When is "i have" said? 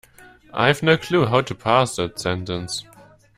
0.51-0.81